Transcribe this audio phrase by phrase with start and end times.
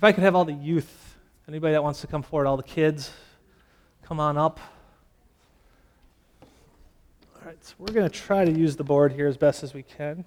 [0.00, 1.14] If I could have all the youth,
[1.46, 3.12] anybody that wants to come forward, all the kids,
[4.02, 4.58] come on up.
[7.36, 9.74] All right, so we're going to try to use the board here as best as
[9.74, 10.24] we can.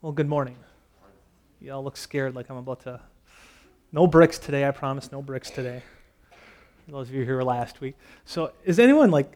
[0.00, 0.56] Well, good morning.
[1.60, 2.98] You all look scared like I'm about to.
[3.92, 5.82] No bricks today, I promise, no bricks today.
[6.88, 7.96] Those of you who were last week.
[8.24, 9.30] So, is anyone like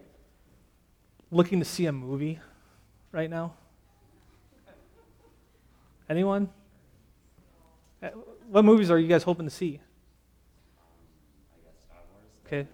[1.31, 2.41] looking to see a movie
[3.13, 3.53] right now?
[6.09, 6.49] Anyone?
[8.03, 8.09] Uh,
[8.49, 9.81] What movies are you guys hoping to see?
[12.47, 12.67] Okay.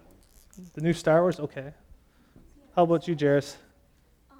[0.73, 1.39] The new Star Wars?
[1.39, 1.73] Okay.
[2.75, 3.57] How about you, Jairus?
[4.31, 4.37] Um,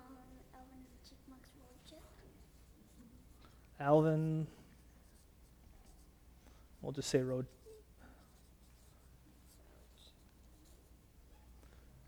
[3.79, 4.47] Alvin.
[6.81, 7.45] We'll just say road.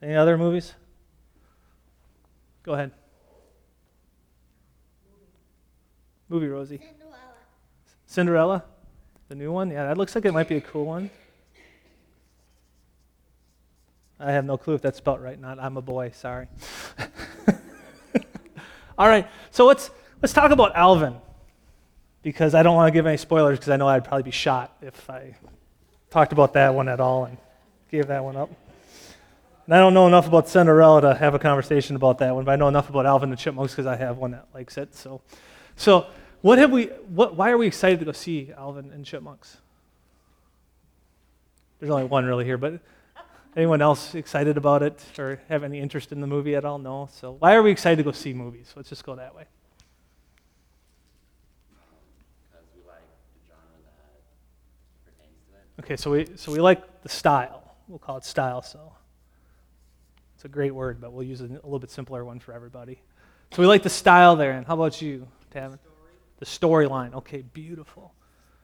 [0.02, 0.74] Any other movies?
[2.64, 2.92] Go ahead.
[6.30, 6.82] Movie Rosie.
[8.08, 8.64] Cinderella.
[9.28, 9.70] The new one?
[9.70, 11.12] Yeah, that looks like it might be a cool one.
[14.20, 15.40] I have no clue if that's spelled right.
[15.40, 16.48] Not I'm a boy, sorry.
[18.98, 19.92] All right, so let's
[20.22, 21.18] let's talk about Alvin.
[22.24, 24.76] Because I don't want to give any spoilers because I know I'd probably be shot
[24.82, 25.36] if I
[26.10, 27.38] talked about that one at all and
[27.92, 28.50] gave that one up.
[29.66, 32.52] And I don't know enough about Cinderella to have a conversation about that one, but
[32.52, 34.96] I know enough about Alvin and the Chipmunks because I have one that likes it.
[34.96, 35.22] So,
[35.76, 36.08] so
[36.42, 36.86] what have we?
[36.86, 37.36] What?
[37.36, 39.58] Why are we excited to go see Alvin and Chipmunks?
[41.80, 42.80] There's only one really here, but
[43.56, 46.78] anyone else excited about it or have any interest in the movie at all?
[46.78, 47.10] No.
[47.12, 48.74] So why are we excited to go see movies?
[48.76, 49.46] Let's just go that way.
[52.50, 53.02] because we like
[53.34, 55.84] the genre that pertains to it.
[55.84, 57.76] Okay, so we so we like the style.
[57.88, 58.62] We'll call it style.
[58.62, 58.94] So
[60.36, 63.00] it's a great word, but we'll use a, a little bit simpler one for everybody.
[63.54, 64.52] So we like the style there.
[64.52, 65.80] And how about you, Tavin?
[66.38, 67.14] The storyline.
[67.14, 68.14] Okay, beautiful.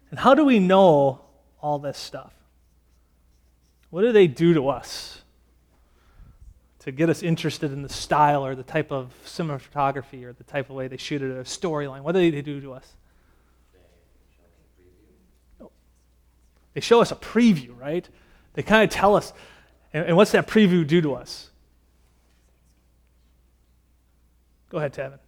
[0.10, 1.22] And how do we know
[1.62, 2.34] all this stuff?
[3.90, 5.22] What do they do to us
[6.80, 10.70] to get us interested in the style or the type of cinematography or the type
[10.70, 12.02] of way they shoot it or a storyline?
[12.02, 12.94] What do they do to us?
[16.74, 18.08] They show us a preview, right?
[18.54, 19.32] They kind of tell us.
[19.94, 21.50] And, and what's that preview do to us?
[24.70, 25.20] Go ahead, Tavin.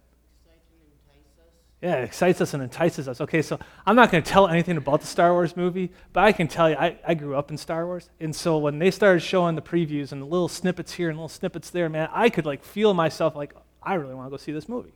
[1.86, 3.20] Yeah, it excites us and entices us.
[3.20, 6.32] Okay, so I'm not going to tell anything about the Star Wars movie, but I
[6.32, 8.10] can tell you, I, I grew up in Star Wars.
[8.18, 11.28] And so when they started showing the previews and the little snippets here and little
[11.28, 14.50] snippets there, man, I could like feel myself like, I really want to go see
[14.50, 14.94] this movie.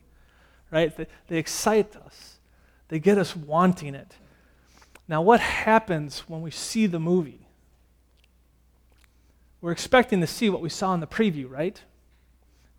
[0.73, 0.97] Right?
[0.97, 2.41] They, they excite us,
[2.89, 4.17] they get us wanting it.
[5.07, 7.47] Now, what happens when we see the movie?
[9.61, 11.81] We're expecting to see what we saw in the preview, right?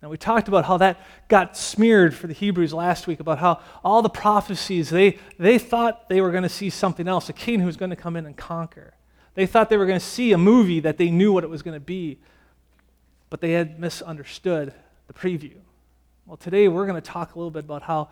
[0.02, 3.60] Now, we talked about how that got smeared for the Hebrews last week, about how
[3.84, 7.60] all the prophecies, they, they thought they were going to see something else, a king
[7.60, 8.94] who was going to come in and conquer.
[9.34, 11.62] They thought they were going to see a movie that they knew what it was
[11.62, 12.18] going to be,
[13.30, 14.74] but they had misunderstood
[15.06, 15.54] the preview.
[16.26, 18.08] Well, today we're going to talk a little bit about how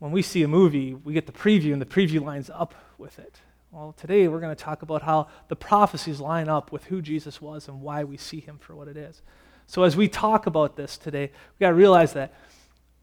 [0.00, 3.18] when we see a movie, we get the preview and the preview lines up with
[3.20, 3.40] it.
[3.70, 7.40] Well, today we're going to talk about how the prophecies line up with who Jesus
[7.40, 9.22] was and why we see him for what it is.
[9.68, 12.32] So, as we talk about this today, we got to realize that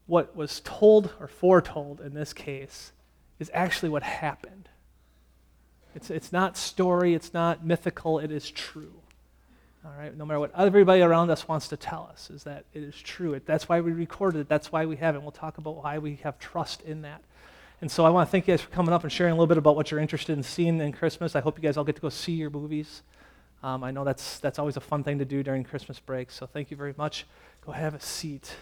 [0.06, 2.90] what was told or foretold in this case
[3.38, 4.68] is actually what happened.
[5.94, 8.94] It's, it's not story, it's not mythical, it is true.
[9.84, 12.82] All right, no matter what everybody around us wants to tell us, is that it
[12.82, 13.34] is true.
[13.34, 15.22] It, that's why we recorded it, that's why we have it.
[15.22, 17.22] We'll talk about why we have trust in that.
[17.80, 19.46] And so I want to thank you guys for coming up and sharing a little
[19.46, 21.36] bit about what you're interested in seeing in Christmas.
[21.36, 23.02] I hope you guys all get to go see your movies.
[23.62, 26.46] Um, I know that's, that's always a fun thing to do during Christmas break, so
[26.46, 27.26] thank you very much.
[27.64, 28.54] Go have a seat.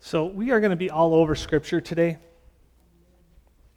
[0.00, 2.18] So, we are going to be all over Scripture today.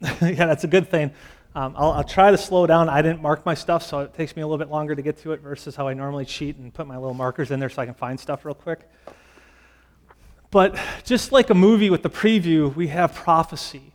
[0.00, 1.10] yeah, that's a good thing.
[1.56, 2.88] Um, I'll, I'll, try to slow down.
[2.88, 5.18] I didn't mark my stuff, so it takes me a little bit longer to get
[5.22, 7.82] to it versus how I normally cheat and put my little markers in there so
[7.82, 8.88] I can find stuff real quick.
[10.50, 13.92] But just like a movie with the preview, we have prophecy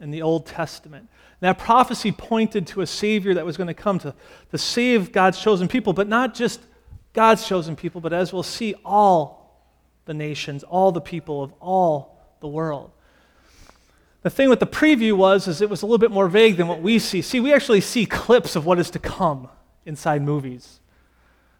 [0.00, 1.08] in the Old Testament.
[1.40, 4.14] And that prophecy pointed to a Savior that was going to come to,
[4.50, 6.60] to save God's chosen people, but not just
[7.14, 9.62] God's chosen people, but as we'll see, all
[10.04, 12.90] the nations, all the people of all the world.
[14.22, 16.66] The thing with the preview was is it was a little bit more vague than
[16.66, 17.22] what we see.
[17.22, 19.48] See, we actually see clips of what is to come
[19.86, 20.80] inside movies.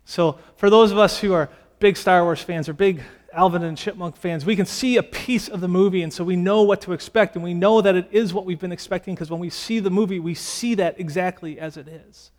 [0.05, 3.03] So for those of us who are big Star Wars fans or big
[3.35, 6.37] Alvin and Chipmunk fans, we can see a piece of the movie, and so we
[6.37, 9.31] know what to expect, and we know that it is what we've been expecting because
[9.31, 12.31] when we see the movie, we see that exactly as it is.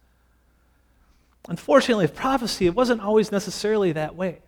[1.47, 4.39] Unfortunately, with prophecy, it wasn't always necessarily that way.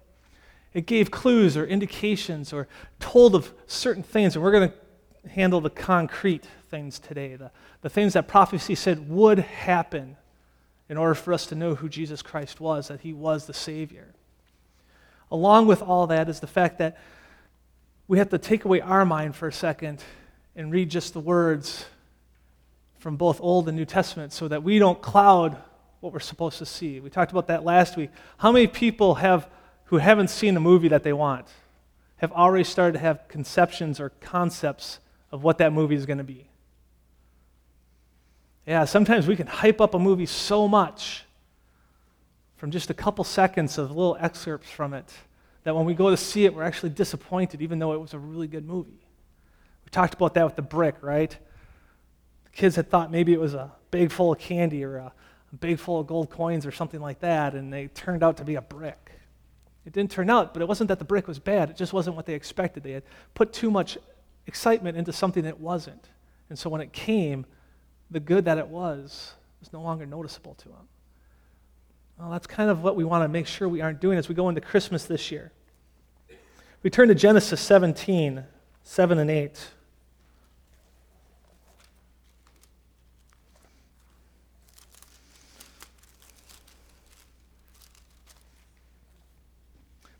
[0.73, 2.67] It gave clues or indications or
[2.99, 4.35] told of certain things.
[4.35, 7.51] And we're going to handle the concrete things today, the,
[7.81, 10.17] the things that prophecy said would happen
[10.89, 14.13] in order for us to know who Jesus Christ was, that he was the Savior.
[15.31, 16.97] Along with all that is the fact that
[18.07, 20.03] we have to take away our mind for a second
[20.55, 21.85] and read just the words
[22.99, 25.57] from both Old and New Testament so that we don't cloud
[25.99, 26.99] what we're supposed to see.
[26.99, 28.11] We talked about that last week.
[28.37, 29.49] How many people have
[29.85, 31.47] who haven't seen a movie that they want
[32.17, 34.99] have already started to have conceptions or concepts
[35.31, 36.47] of what that movie is going to be?
[38.65, 41.23] Yeah, sometimes we can hype up a movie so much
[42.57, 45.13] from just a couple seconds of little excerpts from it
[45.63, 48.19] that when we go to see it, we're actually disappointed, even though it was a
[48.19, 49.05] really good movie.
[49.83, 51.29] We talked about that with the brick, right?
[52.45, 55.13] The kids had thought maybe it was a bag full of candy or a,
[55.51, 58.43] a bag full of gold coins or something like that, and they turned out to
[58.43, 59.11] be a brick.
[59.85, 62.15] It didn't turn out, but it wasn't that the brick was bad, it just wasn't
[62.15, 62.83] what they expected.
[62.83, 63.97] They had put too much
[64.47, 66.07] excitement into something that wasn't.
[66.49, 67.45] And so when it came,
[68.09, 70.87] the good that it was was no longer noticeable to them.
[72.19, 74.33] Well, that's kind of what we want to make sure we aren't doing as we
[74.33, 75.51] go into Christmas this year.
[76.81, 78.43] We turn to Genesis 17,
[78.83, 79.67] 7 and 8.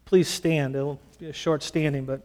[0.06, 0.76] Please stand.
[0.76, 2.22] It'll be a short standing, but.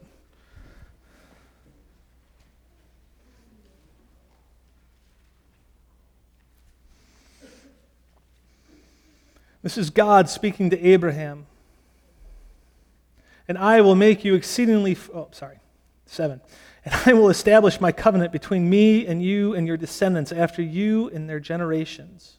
[9.63, 11.47] This is God speaking to Abraham.
[13.47, 15.59] And I will make you exceedingly, oh, sorry,
[16.05, 16.41] seven.
[16.85, 21.09] And I will establish my covenant between me and you and your descendants after you
[21.09, 22.37] and their generations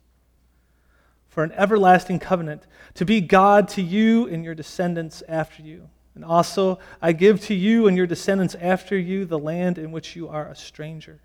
[1.34, 5.88] for an everlasting covenant, to be God to you and your descendants after you.
[6.14, 10.14] And also, I give to you and your descendants after you the land in which
[10.14, 11.20] you are a stranger,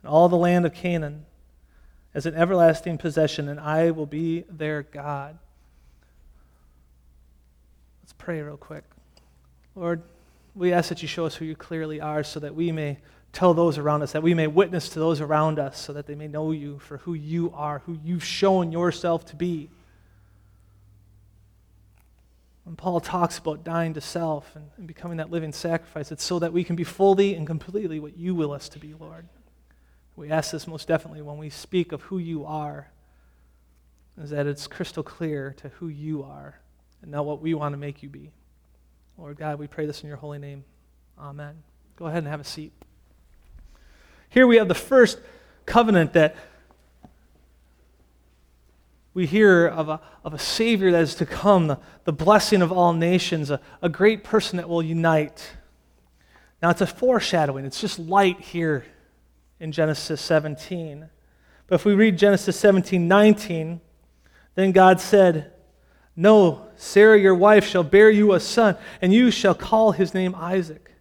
[0.00, 1.26] and all the land of Canaan
[2.18, 5.38] as an everlasting possession, and I will be their God.
[8.02, 8.82] Let's pray real quick.
[9.76, 10.02] Lord,
[10.56, 12.98] we ask that you show us who you clearly are so that we may
[13.32, 16.16] tell those around us, that we may witness to those around us, so that they
[16.16, 19.70] may know you for who you are, who you've shown yourself to be.
[22.64, 26.40] When Paul talks about dying to self and, and becoming that living sacrifice, it's so
[26.40, 29.28] that we can be fully and completely what you will us to be, Lord.
[30.18, 32.90] We ask this most definitely when we speak of who you are,
[34.20, 36.58] is that it's crystal clear to who you are
[37.02, 38.32] and not what we want to make you be.
[39.16, 40.64] Lord God, we pray this in your holy name.
[41.16, 41.62] Amen.
[41.94, 42.72] Go ahead and have a seat.
[44.28, 45.20] Here we have the first
[45.66, 46.34] covenant that
[49.14, 52.72] we hear of a, of a Savior that is to come, the, the blessing of
[52.72, 55.48] all nations, a, a great person that will unite.
[56.60, 58.84] Now, it's a foreshadowing, it's just light here
[59.60, 61.08] in Genesis 17.
[61.66, 63.80] But if we read Genesis 17 19,
[64.54, 65.52] then God said,
[66.16, 70.34] No, Sarah your wife shall bear you a son, and you shall call his name
[70.34, 70.92] Isaac.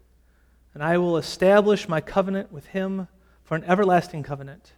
[0.73, 3.07] And I will establish my covenant with him
[3.43, 4.73] for an everlasting covenant,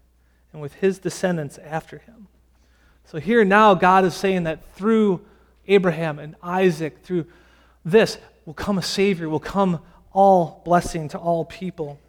[0.54, 2.28] and with his descendants after him.
[3.06, 5.22] So here now, God is saying that through
[5.68, 7.26] Abraham and Isaac, through
[7.84, 9.80] this, will come a Savior, will come
[10.12, 12.00] all blessing to all people.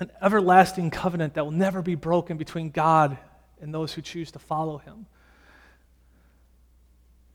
[0.00, 3.18] An everlasting covenant that will never be broken between God
[3.60, 5.06] and those who choose to follow him.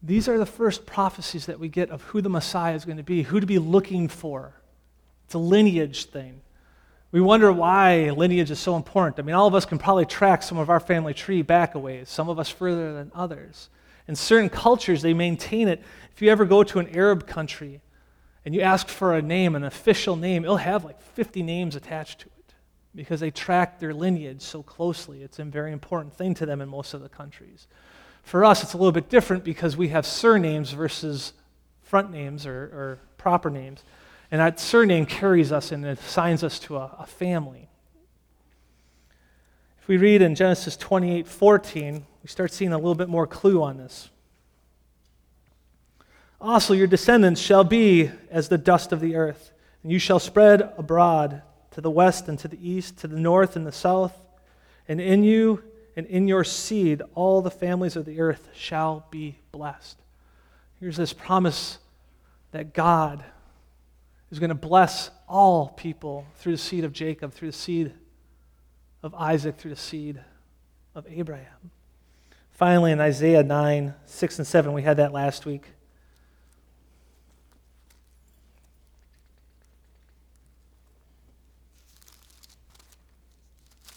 [0.02, 3.04] These are the first prophecies that we get of who the Messiah is going to
[3.04, 4.54] be, who to be looking for.
[5.26, 6.42] It's a lineage thing.
[7.12, 9.20] We wonder why lineage is so important.
[9.20, 11.80] I mean, all of us can probably track some of our family tree back a
[11.80, 13.70] ways, some of us further than others.
[14.08, 15.82] In certain cultures, they maintain it.
[16.14, 17.82] If you ever go to an Arab country
[18.44, 22.20] and you ask for a name, an official name, it'll have like 50 names attached
[22.22, 22.35] to it
[22.96, 25.22] because they track their lineage so closely.
[25.22, 27.68] It's a very important thing to them in most of the countries.
[28.24, 31.34] For us, it's a little bit different because we have surnames versus
[31.84, 33.84] front names or, or proper names.
[34.32, 37.70] And that surname carries us and assigns us to a, a family.
[39.82, 43.62] If we read in Genesis 28 14, we start seeing a little bit more clue
[43.62, 44.10] on this.
[46.42, 49.52] Also, your descendants shall be as the dust of the earth,
[49.84, 51.44] and you shall spread abroad
[51.76, 54.18] to the west and to the east, to the north and the south.
[54.88, 55.62] And in you
[55.98, 59.98] and in your seed, all the families of the earth shall be blessed.
[60.80, 61.80] Here's this promise
[62.52, 63.26] that God
[64.32, 67.94] is going to bless all people through the seed of Jacob, through the seed
[69.04, 70.22] of Isaac, through the seed
[70.96, 71.72] of Abraham.
[72.52, 75.66] Finally, in Isaiah 9, 6 and 7, we had that last week.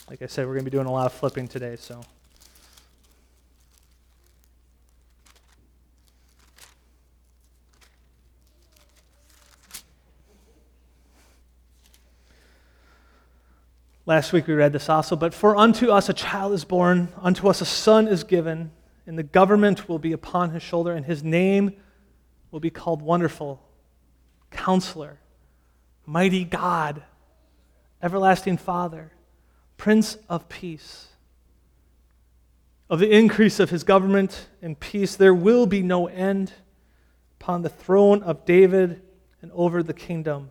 [0.08, 2.00] Like I said, we're going to be doing a lot of flipping today, so.
[14.06, 17.46] Last week we read this also, but for unto us a child is born, unto
[17.46, 18.70] us a son is given,
[19.06, 21.74] and the government will be upon his shoulder, and his name
[22.50, 23.62] will be called Wonderful,
[24.50, 25.18] Counselor,
[26.06, 27.02] Mighty God,
[28.02, 29.12] Everlasting Father,
[29.78, 31.06] Prince of Peace.
[32.90, 36.52] Of the increase of his government and peace, there will be no end
[37.40, 39.00] upon the throne of David
[39.40, 40.50] and over the kingdom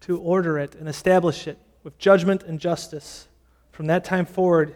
[0.00, 3.28] to order it and establish it with judgment and justice
[3.70, 4.74] from that time forward,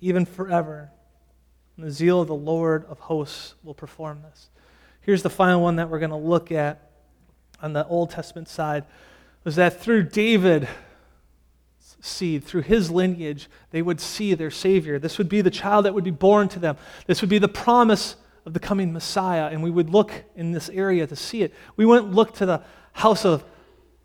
[0.00, 0.90] even forever.
[1.76, 4.48] And the zeal of the Lord of hosts will perform this.
[5.00, 6.90] Here's the final one that we're going to look at
[7.62, 8.84] on the Old Testament side
[9.44, 10.66] was that through David
[12.06, 14.98] seed, through his lineage, they would see their Savior.
[14.98, 16.76] This would be the child that would be born to them.
[17.06, 20.68] This would be the promise of the coming Messiah, and we would look in this
[20.68, 21.52] area to see it.
[21.76, 23.44] We wouldn't look to the house of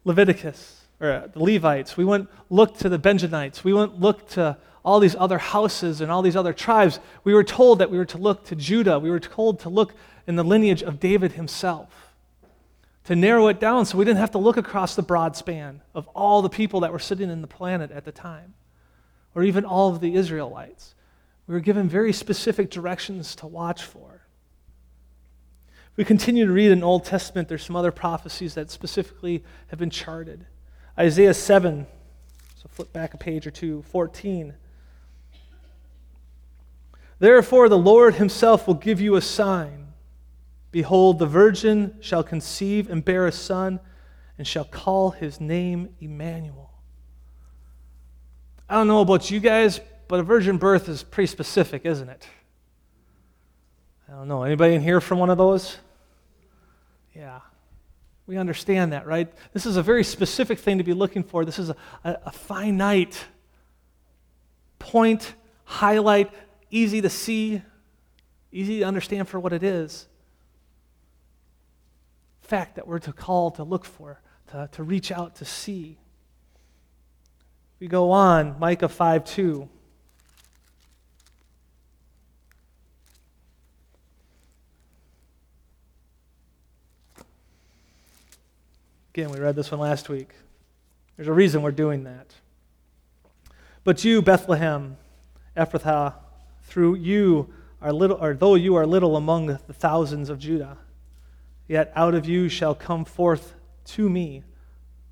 [0.03, 1.95] Leviticus or uh, the Levites.
[1.95, 3.63] We wouldn't look to the Benjamites.
[3.63, 6.99] We wouldn't look to all these other houses and all these other tribes.
[7.23, 8.99] We were told that we were to look to Judah.
[8.99, 9.93] We were told to look
[10.27, 12.10] in the lineage of David himself,
[13.05, 16.07] to narrow it down so we didn't have to look across the broad span of
[16.09, 18.53] all the people that were sitting in the planet at the time,
[19.33, 20.95] or even all of the Israelites.
[21.47, 24.21] We were given very specific directions to watch for.
[25.91, 29.79] If we continue to read in Old Testament, there's some other prophecies that specifically have
[29.79, 30.45] been charted.
[30.97, 31.87] Isaiah 7,
[32.55, 34.53] so flip back a page or two, 14.
[37.19, 39.80] Therefore, the Lord himself will give you a sign.
[40.71, 43.79] Behold, the virgin shall conceive and bear a son,
[44.37, 46.71] and shall call his name Emmanuel.
[48.69, 52.25] I don't know about you guys, but a virgin birth is pretty specific, isn't it?
[54.07, 54.43] I don't know.
[54.43, 55.77] Anybody in here from one of those?
[57.13, 57.41] Yeah.
[58.27, 59.31] We understand that, right?
[59.51, 61.43] This is a very specific thing to be looking for.
[61.43, 63.25] This is a, a, a finite
[64.79, 65.33] point,
[65.65, 66.31] highlight,
[66.69, 67.61] easy to see,
[68.51, 70.07] easy to understand for what it is.
[72.51, 75.97] Fact that we're to call, to look for, to, to reach out to see.
[77.79, 79.69] We go on, Micah 5 2.
[89.13, 90.31] Again, we read this one last week.
[91.15, 92.35] There's a reason we're doing that.
[93.85, 94.97] But you, Bethlehem,
[95.55, 96.15] Ephrathah,
[96.63, 100.77] through you are little, or though you are little among the thousands of Judah,
[101.71, 104.43] yet out of you shall come forth to me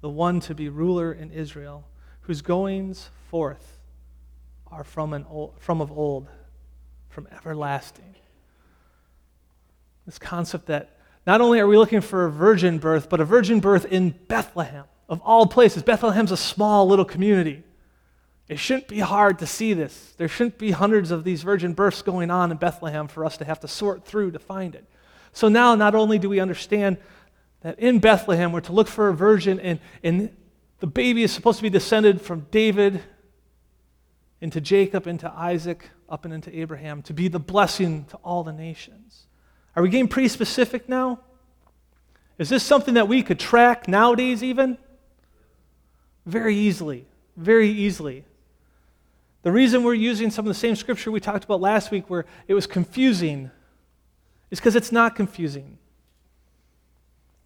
[0.02, 1.88] the one to be ruler in Israel,
[2.22, 3.80] whose goings forth
[4.68, 6.28] are from, an old, from of old,
[7.08, 8.14] from everlasting.
[10.06, 13.62] This concept that not only are we looking for a virgin birth, but a virgin
[13.62, 15.82] birth in Bethlehem, of all places.
[15.82, 17.64] Bethlehem's a small little community.
[18.50, 20.14] It shouldn't be hard to see this.
[20.18, 23.46] There shouldn't be hundreds of these virgin births going on in Bethlehem for us to
[23.46, 24.86] have to sort through to find it.
[25.34, 26.98] So now, not only do we understand
[27.62, 30.36] that in Bethlehem we're to look for a virgin, and, and
[30.80, 33.02] the baby is supposed to be descended from David
[34.42, 38.54] into Jacob, into Isaac, up and into Abraham, to be the blessing to all the
[38.54, 39.28] nations.
[39.76, 41.20] Are we getting pretty specific now?
[42.38, 44.78] Is this something that we could track nowadays, even?
[46.26, 47.06] Very easily.
[47.36, 48.24] Very easily.
[49.42, 52.26] The reason we're using some of the same scripture we talked about last week, where
[52.48, 53.52] it was confusing,
[54.52, 55.78] is because it's not confusing.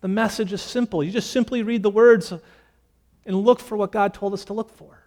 [0.02, 1.04] The message is simple.
[1.04, 2.34] You just simply read the words
[3.26, 5.00] and look for what God told us to look for.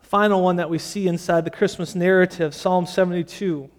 [0.00, 3.70] Final one that we see inside the Christmas narrative, Psalm 72.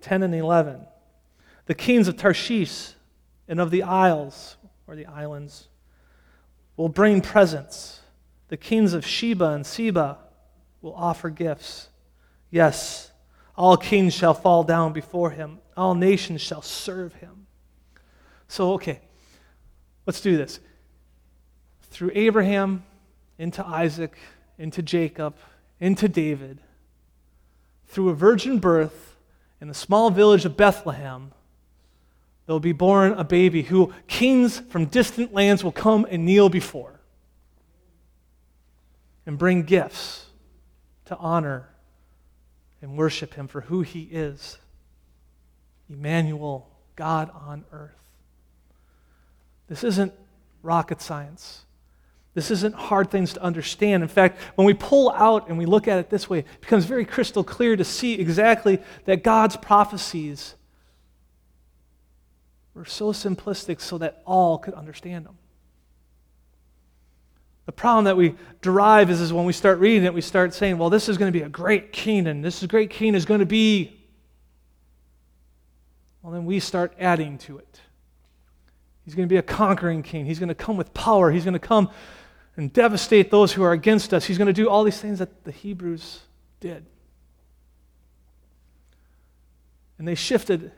[0.00, 0.86] Ten and eleven
[1.66, 2.92] the kings of Tarshish
[3.48, 5.68] and of the isles, or the islands,
[6.76, 8.00] will bring presents.
[8.48, 10.18] The kings of Sheba and Seba
[10.80, 11.88] will offer gifts.
[12.50, 13.10] Yes,
[13.56, 17.46] all kings shall fall down before him, all nations shall serve him.
[18.48, 19.00] So, okay,
[20.06, 20.60] let's do this.
[21.82, 22.84] Through Abraham,
[23.38, 24.16] into Isaac,
[24.58, 25.34] into Jacob,
[25.80, 26.60] into David,
[27.86, 29.16] through a virgin birth
[29.60, 31.32] in the small village of Bethlehem,
[32.46, 36.48] there will be born a baby who kings from distant lands will come and kneel
[36.48, 37.00] before
[39.26, 40.26] and bring gifts
[41.04, 41.68] to honor
[42.80, 44.58] and worship him for who he is
[45.88, 47.90] Emmanuel, God on earth.
[49.68, 50.12] This isn't
[50.62, 51.64] rocket science.
[52.34, 54.02] This isn't hard things to understand.
[54.02, 56.86] In fact, when we pull out and we look at it this way, it becomes
[56.86, 60.54] very crystal clear to see exactly that God's prophecies
[62.74, 65.36] were so simplistic so that all could understand them.
[67.66, 70.78] The problem that we derive is, is when we start reading it, we start saying,
[70.78, 73.40] well, this is going to be a great king, and this great king is going
[73.40, 73.96] to be.
[76.22, 77.80] Well, then we start adding to it.
[79.04, 80.26] He's going to be a conquering king.
[80.26, 81.30] He's going to come with power.
[81.30, 81.90] He's going to come
[82.56, 84.24] and devastate those who are against us.
[84.24, 86.20] He's going to do all these things that the Hebrews
[86.60, 86.86] did.
[89.98, 90.72] And they shifted,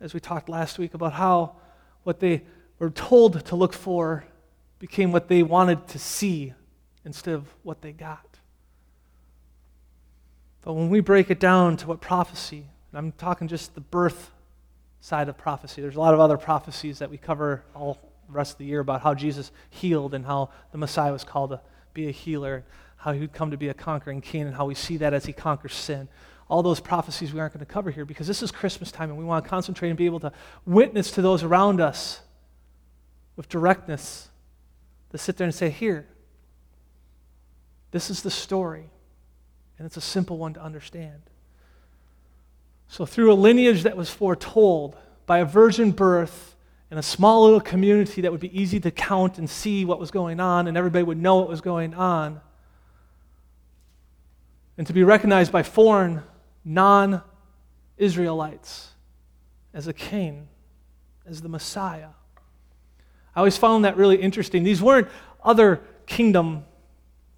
[0.00, 1.56] as we talked last week, about how
[2.04, 2.42] what they
[2.78, 4.24] were told to look for
[4.78, 6.52] became what they wanted to see
[7.04, 8.38] instead of what they got.
[10.62, 14.30] But when we break it down to what prophecy, and I'm talking just the birth
[15.00, 18.52] side of prophecy, there's a lot of other prophecies that we cover all the rest
[18.52, 21.60] of the year about how Jesus healed and how the Messiah was called to
[21.94, 22.64] be a healer,
[22.96, 25.24] how he would come to be a conquering king, and how we see that as
[25.24, 26.08] he conquers sin.
[26.48, 29.18] All those prophecies we aren't going to cover here because this is Christmas time and
[29.18, 30.32] we want to concentrate and be able to
[30.64, 32.20] witness to those around us
[33.36, 34.28] with directness
[35.10, 36.06] to sit there and say, Here,
[37.90, 38.90] this is the story.
[39.78, 41.22] And it's a simple one to understand.
[42.88, 46.56] So, through a lineage that was foretold by a virgin birth
[46.90, 50.10] in a small little community that would be easy to count and see what was
[50.10, 52.40] going on, and everybody would know what was going on,
[54.78, 56.22] and to be recognized by foreign,
[56.64, 57.22] non
[57.96, 58.92] Israelites
[59.74, 60.48] as a king,
[61.26, 62.08] as the Messiah.
[63.34, 64.62] I always found that really interesting.
[64.64, 65.08] These weren't
[65.42, 66.64] other kingdom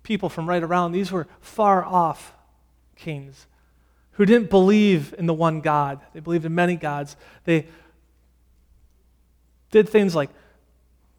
[0.03, 2.33] people from right around, these were far off
[2.97, 3.47] kings
[4.12, 6.00] who didn't believe in the one God.
[6.12, 7.17] They believed in many gods.
[7.45, 7.67] They
[9.71, 10.30] did things like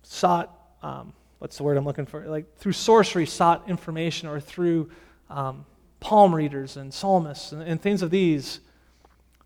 [0.03, 2.25] sought, um, what's the word I'm looking for?
[2.25, 4.91] Like through sorcery, sought information, or through
[5.29, 5.65] um,
[6.01, 8.59] palm readers and psalmists and, and things of these.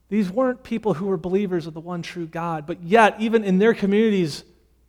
[0.10, 3.60] These weren't people who were believers of the one true God, but yet, even in
[3.60, 4.44] their communities,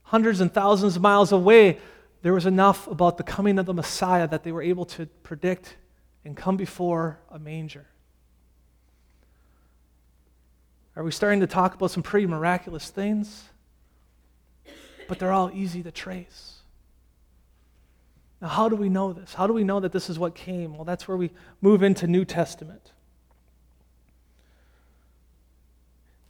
[0.05, 1.79] hundreds and thousands of miles away,
[2.23, 5.77] there was enough about the coming of the Messiah that they were able to predict
[6.25, 7.87] and come before a manger.
[10.97, 13.45] Are we starting to talk about some pretty miraculous things?
[15.09, 16.56] But they're all easy to trace.
[18.41, 19.35] Now, how do we know this?
[19.35, 20.75] How do we know that this is what came?
[20.77, 22.93] Well, that's where we move into New Testament.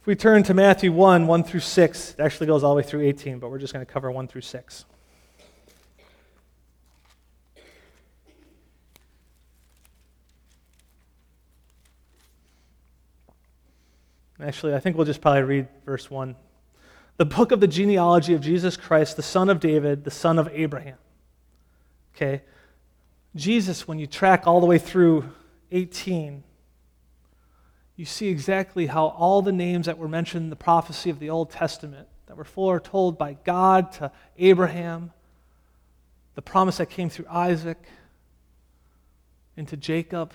[0.01, 2.83] If we turn to Matthew 1, 1 through 6, it actually goes all the way
[2.83, 4.85] through 18, but we're just going to cover 1 through 6.
[14.39, 16.35] Actually, I think we'll just probably read verse 1.
[17.17, 20.47] The book of the genealogy of Jesus Christ, the son of David, the son of
[20.53, 20.97] Abraham.
[22.17, 22.41] Okay?
[23.35, 25.31] Jesus, when you track all the way through
[25.71, 26.43] 18,
[27.95, 31.29] you see exactly how all the names that were mentioned in the prophecy of the
[31.29, 35.11] Old Testament, that were foretold by God to Abraham,
[36.33, 37.77] the promise that came through Isaac,
[39.55, 40.33] into Jacob,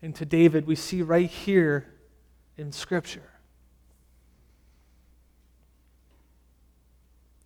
[0.00, 1.86] into David, we see right here
[2.56, 3.30] in Scripture.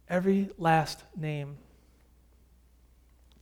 [0.08, 1.56] Every last name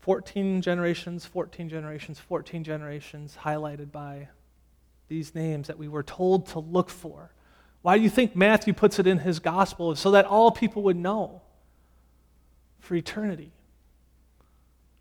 [0.00, 4.28] 14 generations, 14 generations, 14 generations, highlighted by
[5.08, 7.32] these names that we were told to look for.
[7.82, 9.94] Why do you think Matthew puts it in his gospel?
[9.96, 11.42] So that all people would know
[12.78, 13.52] for eternity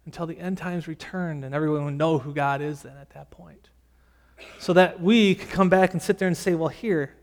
[0.05, 3.29] until the end times returned and everyone would know who God is then at that
[3.29, 3.69] point.
[4.59, 7.13] So that we could come back and sit there and say, well, here,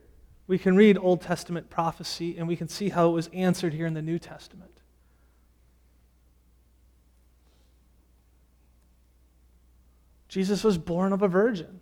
[0.46, 3.86] we can read Old Testament prophecy and we can see how it was answered here
[3.86, 4.73] in the New Testament.
[10.34, 11.80] Jesus was born of a virgin.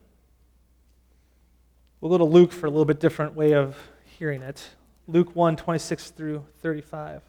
[2.02, 3.78] We'll go to Luke for a little bit different way of
[4.18, 4.62] hearing it.
[5.08, 7.22] Luke 1 26 through 35.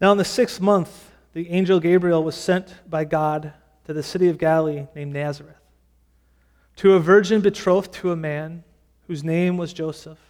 [0.00, 3.52] Now, in the sixth month, the angel Gabriel was sent by God
[3.86, 5.56] to the city of Galilee named Nazareth,
[6.76, 8.62] to a virgin betrothed to a man
[9.08, 10.20] whose name was Joseph,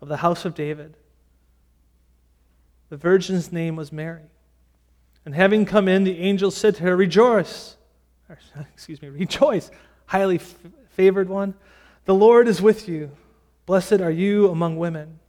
[0.00, 0.96] of the house of David.
[2.90, 4.30] The virgin's name was Mary.
[5.24, 7.76] And having come in, the angel said to her, Rejoice,
[8.28, 8.38] or,
[8.74, 9.70] excuse me, rejoice,
[10.06, 10.54] highly f-
[10.90, 11.54] favored one.
[12.04, 13.12] The Lord is with you.
[13.64, 15.20] Blessed are you among women.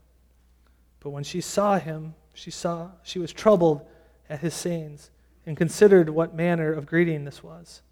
[0.98, 3.86] But when she saw him, she saw she was troubled
[4.28, 5.10] at his sayings
[5.46, 7.82] and considered what manner of greeting this was.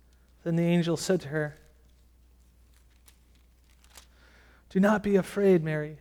[0.42, 1.59] Then the angel said to her,
[4.70, 5.98] Do not be afraid, Mary,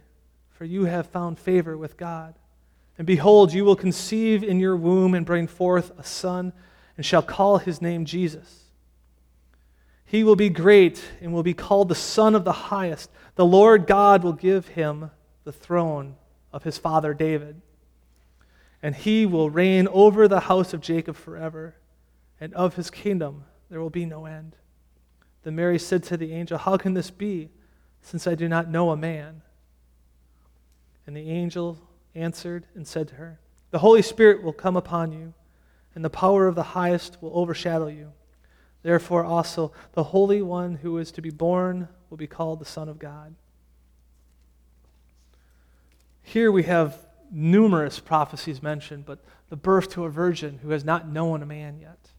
[0.50, 2.39] for you have found favor with God.
[3.00, 6.54] And behold, you will conceive in your womb and bring forth a son,
[6.96, 8.66] and shall call his name Jesus.
[10.06, 13.10] He will be great and will be called the Son of the Highest.
[13.34, 15.10] The Lord God will give him
[15.46, 16.18] the throne
[16.54, 17.62] of his father David
[18.82, 21.76] and he will reign over the house of Jacob forever,
[22.40, 24.56] and of his kingdom there will be no end.
[25.44, 27.50] Then Mary said to the angel, How can this be,
[28.02, 29.42] since I do not know a man?
[31.06, 31.78] And the angel
[32.16, 33.40] answered and said to her,
[33.72, 35.34] The Holy Spirit will come upon you,
[35.96, 38.14] and the power of the highest will overshadow you.
[38.82, 42.88] Therefore, also, the Holy One who is to be born will be called the Son
[42.88, 43.36] of God.
[46.22, 46.98] Here we have
[47.32, 51.80] numerous prophecies mentioned, but the birth to a virgin who has not known a man
[51.80, 52.10] yet.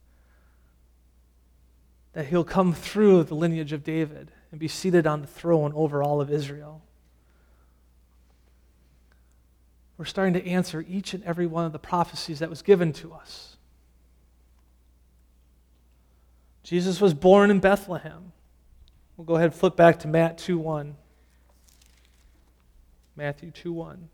[2.12, 6.02] That he'll come through the lineage of David and be seated on the throne over
[6.02, 6.82] all of Israel.
[10.00, 13.12] We're starting to answer each and every one of the prophecies that was given to
[13.12, 13.58] us.
[16.62, 18.32] Jesus was born in Bethlehem.
[19.18, 20.96] We'll go ahead and flip back to Matt 2 1.
[23.14, 24.08] Matthew 2 1.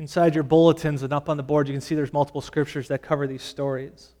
[0.00, 3.02] Inside your bulletins and up on the board, you can see there's multiple scriptures that
[3.02, 4.15] cover these stories.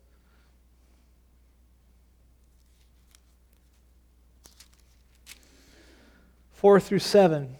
[6.66, 7.54] Four through seven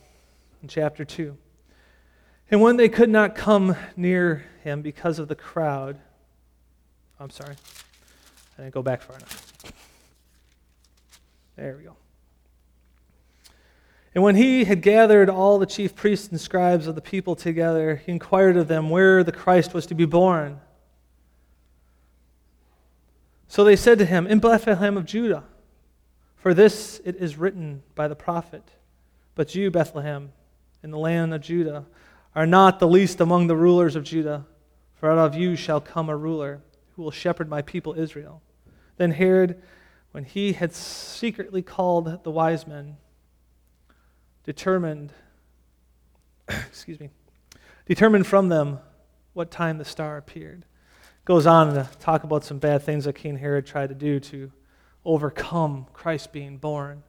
[0.62, 1.38] in chapter two.
[2.51, 6.01] And when they could not come near him because of the crowd,
[7.21, 7.55] I'm sorry,
[8.59, 9.53] I didn't go back far enough.
[11.55, 11.95] There we go.
[14.12, 18.03] And when he had gathered all the chief priests and scribes of the people together,
[18.05, 20.61] he inquired of them where the Christ was to be born.
[23.47, 25.45] So they said to him, In Bethlehem of Judah,
[26.35, 28.69] for this it is written by the prophet.
[29.37, 30.33] But you, Bethlehem,
[30.83, 31.85] in the land of Judah,
[32.35, 34.46] are not the least among the rulers of Judah,
[34.94, 36.62] for out of you shall come a ruler
[36.94, 38.42] who will shepherd my people Israel.
[38.96, 39.62] Then Herod,
[40.12, 42.96] when he had secretly called the wise men,
[44.42, 45.12] determined,
[46.49, 47.11] excuse me,
[47.85, 48.79] determined from them
[49.35, 50.64] what time the star appeared.
[51.27, 54.51] Goes on to talk about some bad things that King Herod tried to do to
[55.05, 57.03] overcome Christ being born.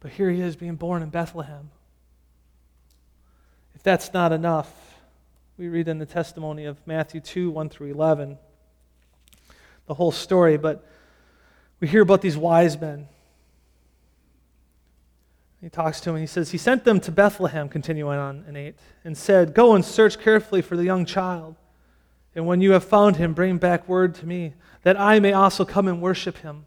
[0.00, 1.70] But here he is being born in Bethlehem.
[3.74, 4.72] If that's not enough,
[5.56, 8.38] we read in the testimony of Matthew 2 1 through 11
[9.86, 10.86] the whole story, but
[11.80, 13.08] we hear about these wise men
[15.60, 18.56] he talks to him and he says, He sent them to Bethlehem, continuing on in
[18.56, 21.56] 8, and said, Go and search carefully for the young child.
[22.34, 25.64] And when you have found him, bring back word to me, that I may also
[25.64, 26.66] come and worship him.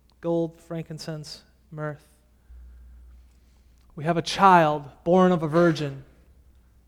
[0.21, 1.97] gold, frankincense, myrrh.
[3.95, 6.03] We have a child born of a virgin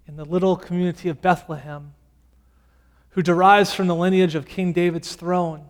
[0.08, 1.94] in the little community of Bethlehem
[3.10, 5.66] who derives from the lineage of King David's throne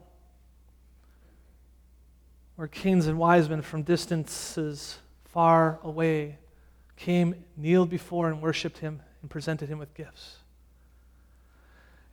[2.56, 6.38] where kings and wise men from distances far away
[6.96, 10.38] came, kneeled before, and worshiped him and presented him with gifts.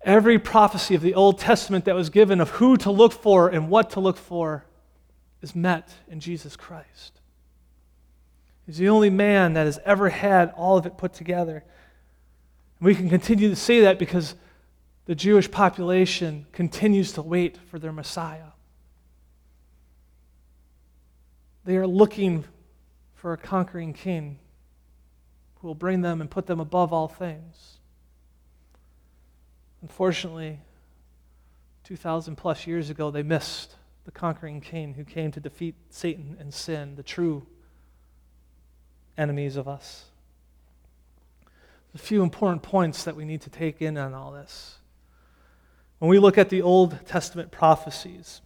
[0.03, 3.69] Every prophecy of the Old Testament that was given of who to look for and
[3.69, 4.65] what to look for
[5.43, 7.21] is met in Jesus Christ.
[8.67, 11.65] He's the only man that has ever had all of it put together.
[12.79, 14.35] And we can continue to say that because
[15.07, 18.53] the Jewish population continues to wait for their Messiah.
[21.65, 22.45] They are looking
[23.15, 24.39] for a conquering king
[25.57, 27.79] who will bring them and put them above all things.
[29.83, 30.61] Unfortunately,
[31.85, 33.75] 2,000 plus years ago, they missed
[34.05, 37.47] the conquering king who came to defeat Satan and sin, the true
[39.17, 40.07] enemies of us.
[41.95, 44.77] a few important points that we need to take in on all this.
[45.99, 48.41] When we look at the Old Testament prophecies,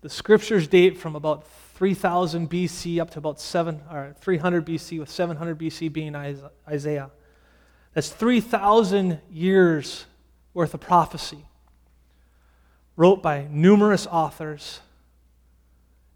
[0.00, 5.10] the scriptures date from about 3000 BC up to about 7 or 300 BC with
[5.10, 6.14] 700 BC being
[6.66, 7.10] Isaiah.
[7.94, 10.06] That's 3,000 years
[10.54, 11.46] worth of prophecy,
[12.98, 14.80] wrote by numerous authors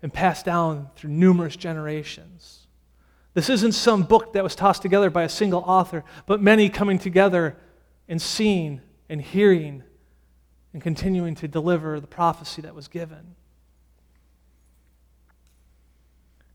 [0.02, 2.66] and passed down through numerous generations.
[3.34, 6.98] This isn't some book that was tossed together by a single author, but many coming
[6.98, 7.56] together
[8.08, 9.84] and seeing and hearing
[10.72, 13.36] and continuing to deliver the prophecy that was given.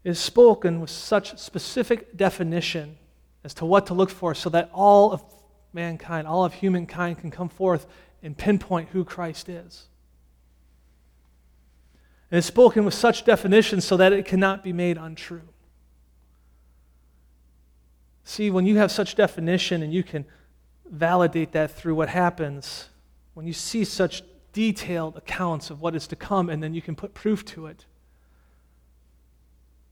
[0.03, 2.97] It is spoken with such specific definition
[3.45, 5.23] as to what to look for so that all of
[5.71, 7.87] mankind, all of humankind can come forth
[8.21, 9.87] and pinpoint who Christ is.
[12.29, 15.47] And it's spoken with such definition so that it cannot be made untrue.
[18.23, 20.25] See, when you have such definition and you can
[20.89, 22.89] validate that through what happens,
[23.33, 26.95] when you see such detailed accounts of what is to come and then you can
[26.95, 27.85] put proof to it,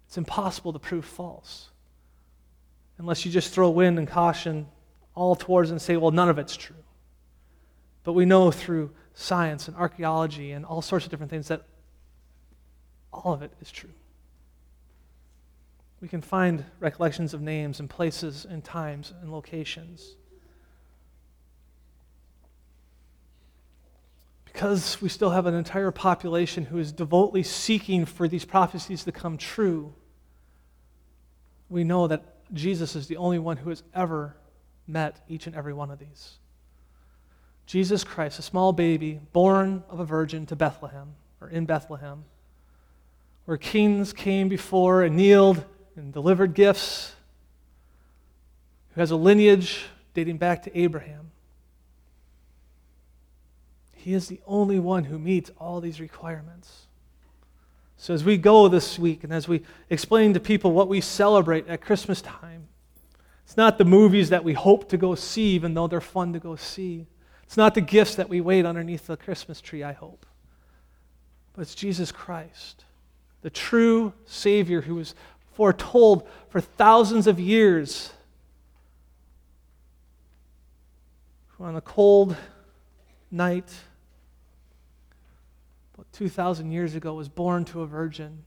[0.08, 1.70] it's impossible to prove false.
[2.98, 4.68] Unless you just throw wind and caution
[5.14, 6.76] all towards and say, well, none of it's true.
[8.04, 11.64] But we know through science and archaeology and all sorts of different things that
[13.26, 13.90] all of it is true.
[16.00, 20.16] We can find recollections of names and places and times and locations.
[24.46, 29.12] Because we still have an entire population who is devoutly seeking for these prophecies to
[29.12, 29.92] come true,
[31.68, 34.38] we know that Jesus is the only one who has ever
[34.86, 36.36] met each and every one of these.
[37.66, 42.26] Jesus Christ, a small baby born of a virgin to Bethlehem, or in Bethlehem,
[43.46, 45.64] where kings came before and kneeled
[45.96, 47.16] and delivered gifts,
[48.94, 51.32] who has a lineage dating back to Abraham.
[53.94, 56.88] He is the only one who meets all these requirements.
[57.98, 61.68] So, as we go this week and as we explain to people what we celebrate
[61.68, 62.68] at Christmas time,
[63.46, 66.40] it's not the movies that we hope to go see, even though they're fun to
[66.40, 67.08] go see.
[67.44, 70.26] It's not the gifts that we wait underneath the Christmas tree, I hope.
[71.54, 72.86] But it's Jesus Christ
[73.46, 75.14] the true Savior who was
[75.54, 78.12] foretold for thousands of years,
[81.50, 82.36] who on a cold
[83.30, 83.72] night,
[85.94, 88.44] about 2,000 years ago, was born to a virgin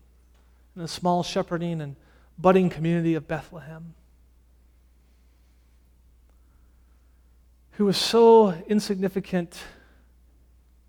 [0.74, 1.94] in a small shepherding and
[2.36, 3.94] budding community of Bethlehem.
[7.74, 9.60] Who was so insignificant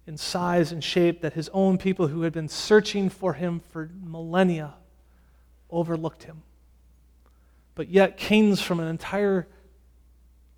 [0.10, 3.92] in size and shape that his own people who had been searching for him for
[4.04, 4.74] millennia
[5.70, 6.42] overlooked him.
[7.76, 9.48] But yet, kings from an entire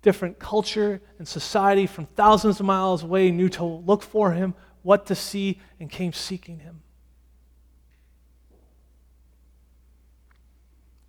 [0.00, 5.04] different culture and society from thousands of miles away knew to look for him, what
[5.06, 6.80] to see, and came seeking him.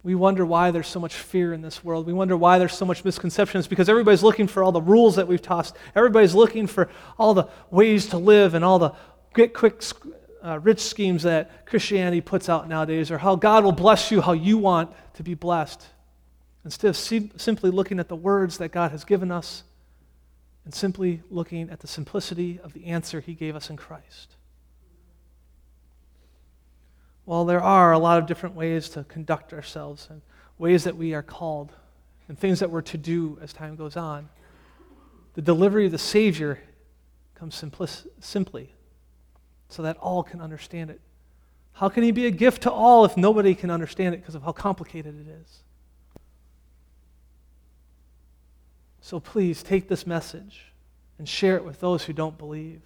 [0.03, 2.05] We wonder why there's so much fear in this world.
[2.05, 3.59] We wonder why there's so much misconception.
[3.59, 5.77] It's because everybody's looking for all the rules that we've tossed.
[5.95, 8.93] Everybody's looking for all the ways to live and all the
[9.33, 9.81] get quick,
[10.43, 14.33] uh, rich schemes that Christianity puts out nowadays, or how God will bless you how
[14.33, 15.87] you want to be blessed.
[16.65, 19.63] Instead of see, simply looking at the words that God has given us
[20.65, 24.35] and simply looking at the simplicity of the answer He gave us in Christ.
[27.25, 30.21] Well, there are a lot of different ways to conduct ourselves and
[30.57, 31.71] ways that we are called
[32.27, 34.29] and things that we're to do as time goes on.
[35.35, 36.59] The delivery of the Savior
[37.35, 37.63] comes
[38.19, 38.73] simply
[39.69, 41.01] so that all can understand it.
[41.73, 44.43] How can He be a gift to all if nobody can understand it because of
[44.43, 45.63] how complicated it is?
[49.01, 50.73] So please take this message
[51.17, 52.81] and share it with those who don't believe.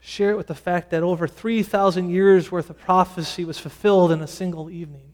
[0.00, 4.22] Share it with the fact that over 3,000 years worth of prophecy was fulfilled in
[4.22, 5.12] a single evening.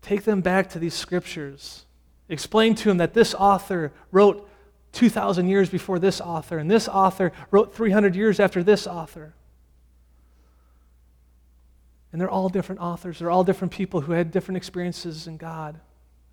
[0.00, 1.84] Take them back to these scriptures.
[2.28, 4.48] Explain to them that this author wrote
[4.92, 9.34] 2,000 years before this author, and this author wrote 300 years after this author.
[12.12, 13.18] And they're all different authors.
[13.18, 15.80] They're all different people who had different experiences in God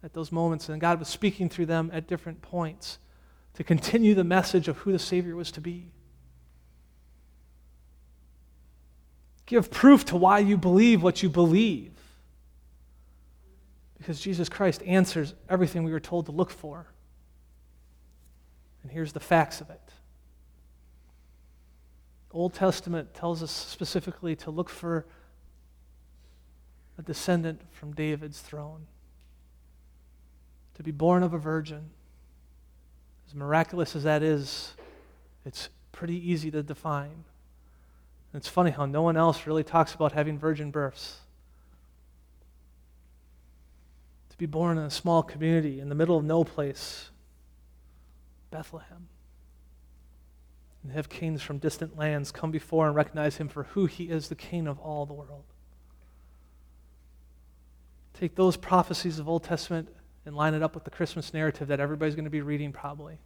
[0.04, 2.99] at those moments, and God was speaking through them at different points
[3.56, 5.92] to continue the message of who the Savior was to be.
[9.46, 11.92] Give proof to why you believe what you believe.
[13.98, 16.88] Because Jesus Christ answers everything we were told to look for.
[18.82, 19.82] And here's the facts of it.
[22.32, 25.06] Old Testament tells us specifically to look for
[26.98, 28.88] a descendant from David's throne,
[30.76, 31.90] to be born of a virgin
[33.32, 34.74] as miraculous as that is,
[35.46, 37.24] it's pretty easy to define.
[38.34, 41.20] It's funny how no one else really talks about having virgin births.
[44.32, 47.10] To be born in a small community in the middle of no place,
[48.50, 49.08] Bethlehem.
[50.84, 54.28] And have kings from distant lands come before and recognize him for who he is,
[54.28, 55.44] the king of all the world.
[58.13, 59.88] Take those prophecies of Old Testament
[60.25, 63.17] and line it up with the Christmas narrative that everybody's going to be reading, probably.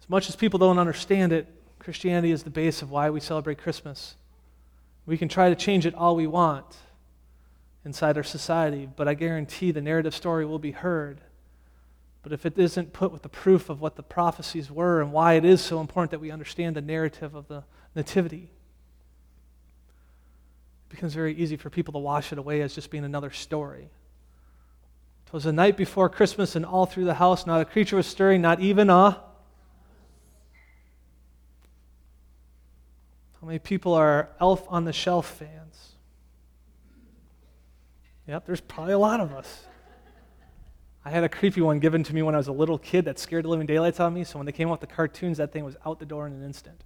[0.00, 1.46] As much as people don't understand it,
[1.78, 4.16] Christianity is the base of why we celebrate Christmas.
[5.06, 6.76] We can try to change it all we want
[7.84, 11.20] inside our society, but I guarantee the narrative story will be heard.
[12.22, 15.34] But if it isn't put with the proof of what the prophecies were and why
[15.34, 17.62] it is so important that we understand the narrative of the
[17.94, 18.50] Nativity,
[20.82, 23.88] it becomes very easy for people to wash it away as just being another story.
[25.36, 28.06] It was the night before Christmas, and all through the house, not a creature was
[28.06, 29.20] stirring, not even a How
[33.42, 35.92] many people are Elf on the Shelf fans?
[38.26, 39.66] Yep, there's probably a lot of us.
[41.04, 43.18] I had a creepy one given to me when I was a little kid that
[43.18, 45.36] scared the living daylights out of me, so when they came out with the cartoons,
[45.36, 46.82] that thing was out the door in an instant.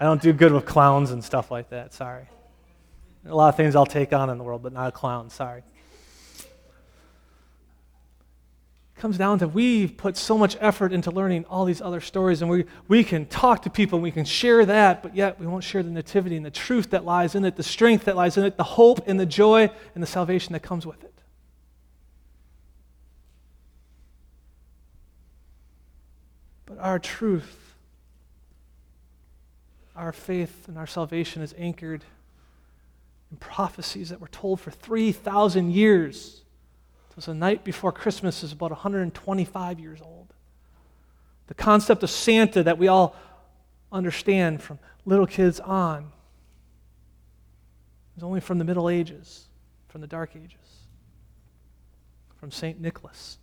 [0.00, 2.30] I don't do good with clowns and stuff like that, sorry.
[3.26, 5.64] A lot of things I'll take on in the world, but not a clown, sorry.
[8.98, 12.50] Comes down to we've put so much effort into learning all these other stories, and
[12.50, 15.64] we, we can talk to people, and we can share that, but yet we won't
[15.64, 18.44] share the nativity and the truth that lies in it, the strength that lies in
[18.44, 21.14] it, the hope and the joy and the salvation that comes with it.
[26.66, 27.74] But our truth,
[29.96, 32.04] our faith, and our salvation is anchored
[33.30, 36.42] in prophecies that were told for 3,000 years
[37.18, 40.32] was the night before Christmas is about 125 years old.
[41.48, 43.16] The concept of Santa that we all
[43.90, 46.12] understand from little kids on
[48.16, 49.48] is only from the Middle Ages,
[49.88, 50.84] from the Dark Ages,
[52.38, 52.80] from St.
[52.80, 53.38] Nicholas.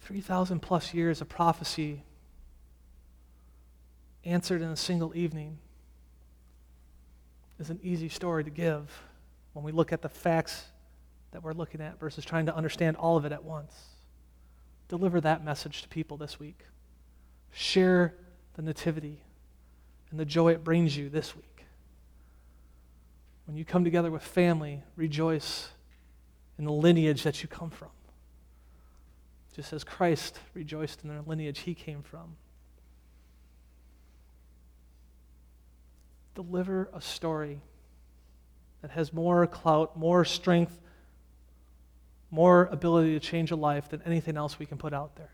[0.00, 2.02] 3,000 plus years of prophecy
[4.24, 5.58] answered in a single evening
[7.58, 8.90] is an easy story to give
[9.52, 10.64] when we look at the facts
[11.32, 13.74] that we're looking at versus trying to understand all of it at once.
[14.88, 16.60] Deliver that message to people this week.
[17.52, 18.14] Share
[18.54, 19.20] the nativity
[20.10, 21.66] and the joy it brings you this week.
[23.46, 25.68] When you come together with family, rejoice
[26.58, 27.88] in the lineage that you come from.
[29.54, 32.36] Just as Christ rejoiced in the lineage he came from.
[36.34, 37.60] Deliver a story
[38.82, 40.78] that has more clout, more strength,
[42.30, 45.30] more ability to change a life than anything else we can put out there.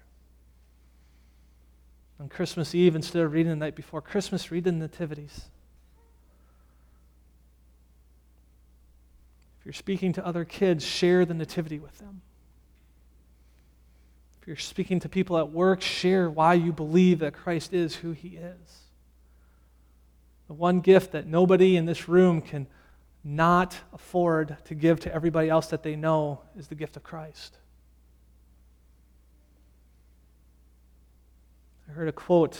[2.20, 5.46] On Christmas Eve, instead of reading the night before Christmas, read the Nativities.
[9.58, 12.20] If you're speaking to other kids, share the Nativity with them.
[14.40, 18.12] If you're speaking to people at work, share why you believe that Christ is who
[18.12, 18.89] he is.
[20.50, 22.66] The one gift that nobody in this room can
[23.22, 27.56] not afford to give to everybody else that they know is the gift of Christ.
[31.88, 32.58] I heard a quote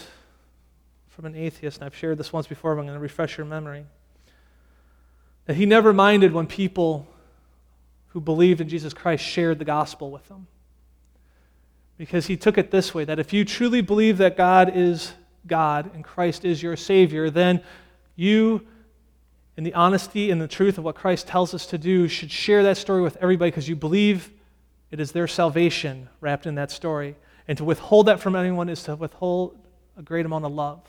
[1.09, 3.45] from an atheist, and I've shared this once before, but I'm going to refresh your
[3.45, 3.83] memory.
[5.43, 7.05] That he never minded when people
[8.11, 10.47] who believed in Jesus Christ shared the gospel with them.
[11.97, 15.11] Because he took it this way that if you truly believe that God is
[15.45, 17.61] God and Christ is your Savior, then
[18.21, 18.65] you,
[19.57, 22.63] in the honesty and the truth of what Christ tells us to do, should share
[22.63, 24.31] that story with everybody because you believe
[24.91, 27.15] it is their salvation wrapped in that story.
[27.47, 29.57] And to withhold that from anyone is to withhold
[29.97, 30.81] a great amount of love.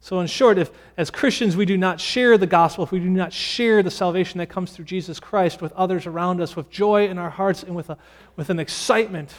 [0.00, 3.08] So, in short, if as Christians we do not share the gospel, if we do
[3.08, 7.06] not share the salvation that comes through Jesus Christ with others around us, with joy
[7.06, 7.98] in our hearts and with, a,
[8.34, 9.32] with an excitement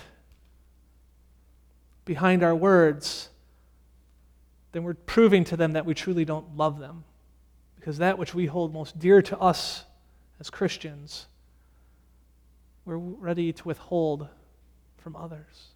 [2.06, 3.30] behind our words,
[4.74, 7.06] then we're proving to them that we truly don't love them.
[7.76, 9.86] Because that which we hold most dear to us
[10.40, 11.28] as Christians,
[12.86, 14.28] we're ready to withhold
[14.98, 15.74] from others.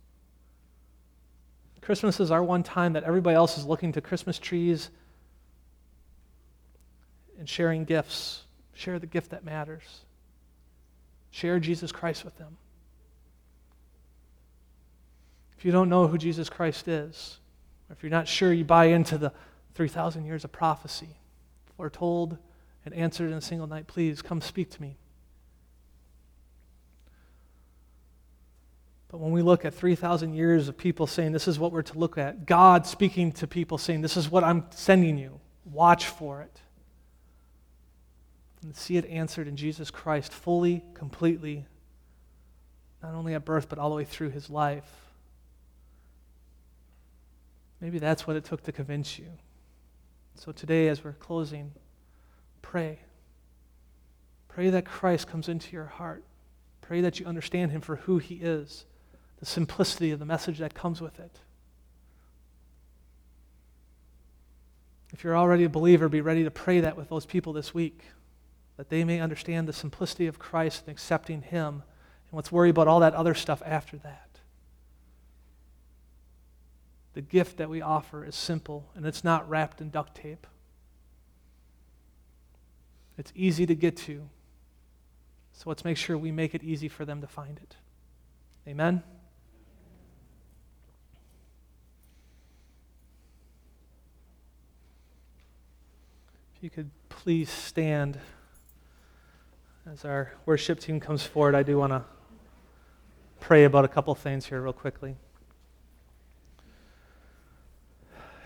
[1.82, 4.90] Christmas is our one time that everybody else is looking to Christmas trees
[7.40, 8.44] and sharing gifts.
[8.74, 10.02] Share the gift that matters.
[11.32, 12.58] Share Jesus Christ with them.
[15.58, 17.40] If you don't know who Jesus Christ is,
[17.90, 19.32] or if you're not sure you buy into the
[19.76, 21.18] 3,000 years of prophecy,
[21.76, 22.38] foretold
[22.86, 24.98] and answered in a single night, please come speak to me.
[29.10, 31.98] But when we look at 3,000 years of people saying, this is what we're to
[31.98, 36.42] look at, God speaking to people saying, this is what I'm sending you, watch for
[36.42, 36.60] it.
[38.64, 41.66] and see it answered in Jesus Christ fully, completely,
[43.02, 45.07] not only at birth, but all the way through his life.
[47.80, 49.28] Maybe that's what it took to convince you.
[50.36, 51.72] So today, as we're closing,
[52.62, 53.00] pray.
[54.48, 56.24] Pray that Christ comes into your heart.
[56.82, 58.86] Pray that you understand him for who he is,
[59.40, 61.40] the simplicity of the message that comes with it.
[65.14, 68.02] If you're already a believer, be ready to pray that with those people this week,
[68.78, 71.84] that they may understand the simplicity of Christ and accepting him,
[72.30, 74.27] and let's worry about all that other stuff after that.
[77.18, 80.46] The gift that we offer is simple, and it's not wrapped in duct tape.
[83.18, 84.30] It's easy to get to.
[85.52, 87.76] So let's make sure we make it easy for them to find it.
[88.68, 89.02] Amen?
[96.56, 98.20] If you could please stand
[99.92, 102.04] as our worship team comes forward, I do want to
[103.40, 105.16] pray about a couple things here, real quickly.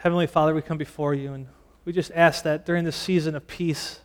[0.02, 1.47] Heavenly Father, we come before you and
[1.86, 3.99] we just ask that during this season of peace,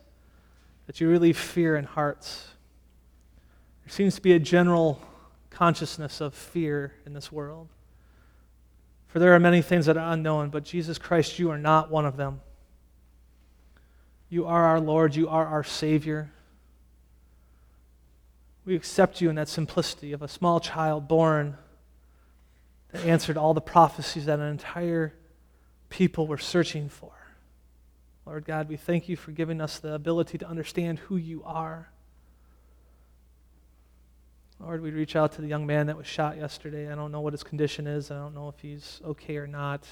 [0.87, 2.49] that you relieve fear in hearts.
[3.83, 5.01] There seems to be a general
[5.49, 7.69] consciousness of fear in this world.
[9.07, 12.05] For there are many things that are unknown, but Jesus Christ, you are not one
[12.05, 12.43] of them.
[14.29, 16.31] You are our Lord, you are our Savior.
[18.67, 21.57] We accept you in that simplicity of a small child born
[22.93, 25.15] that answered all the prophecies that an entire
[25.89, 27.13] people were searching for.
[28.27, 31.89] Lord God, we thank you for giving us the ability to understand who you are.
[34.59, 36.91] Lord, we reach out to the young man that was shot yesterday.
[36.91, 38.11] I don't know what his condition is.
[38.11, 39.87] I don't know if he's okay or not.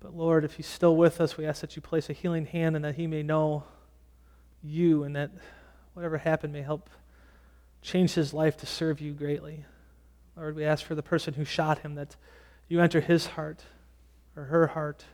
[0.00, 2.76] But Lord, if he's still with us, we ask that you place a healing hand
[2.76, 3.64] and that he may know
[4.62, 5.30] you and that
[5.94, 6.88] whatever happened may help
[7.82, 9.64] change his life to serve you greatly.
[10.36, 12.16] Lord, we ask for the person who shot him that
[12.68, 13.64] you enter his heart
[14.36, 15.04] or her heart,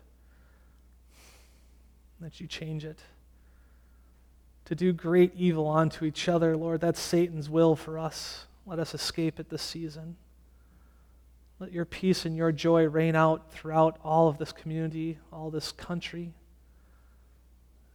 [2.20, 2.98] that you change it.
[4.66, 8.46] To do great evil unto each other, Lord, that's Satan's will for us.
[8.66, 10.16] Let us escape it this season.
[11.58, 15.72] Let your peace and your joy reign out throughout all of this community, all this
[15.72, 16.32] country.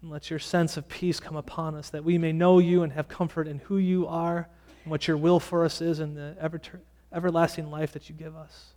[0.01, 2.93] And let your sense of peace come upon us that we may know you and
[2.93, 4.47] have comfort in who you are
[4.84, 6.61] and what your will for us is and the ever,
[7.11, 8.74] everlasting life that you give us.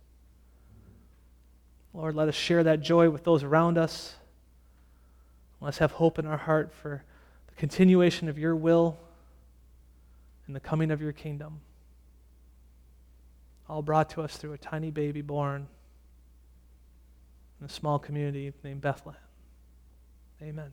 [1.99, 4.15] Lord, let us share that joy with those around us.
[5.59, 7.03] Let's have hope in our heart for
[7.47, 8.97] the continuation of your will
[10.47, 11.59] and the coming of your kingdom.
[13.67, 15.67] All brought to us through a tiny baby born
[17.59, 19.19] in a small community named Bethlehem.
[20.41, 20.71] Amen.